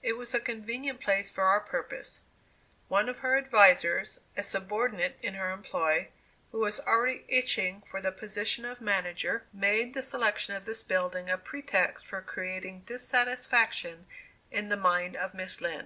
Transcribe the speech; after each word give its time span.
It 0.00 0.14
was 0.16 0.32
a 0.32 0.40
convenient 0.40 1.02
place 1.02 1.28
for 1.28 1.44
our 1.44 1.60
purpose. 1.60 2.20
One 2.88 3.10
of 3.10 3.18
her 3.18 3.36
"advisers," 3.36 4.18
a 4.34 4.42
subordinate 4.42 5.18
in 5.20 5.34
her 5.34 5.50
employ, 5.50 6.08
who 6.50 6.60
was 6.60 6.80
already 6.80 7.26
itching 7.28 7.82
for 7.82 8.00
the 8.00 8.10
position 8.10 8.64
of 8.64 8.80
manager, 8.80 9.44
made 9.52 9.92
the 9.92 10.02
selection 10.02 10.54
of 10.54 10.64
this 10.64 10.82
building 10.82 11.28
a 11.28 11.36
pretext 11.36 12.06
for 12.06 12.22
creating 12.22 12.84
dissatisfaction 12.86 14.06
in 14.50 14.70
the 14.70 14.78
mind 14.78 15.14
of 15.14 15.34
Miss 15.34 15.60
Lind. 15.60 15.78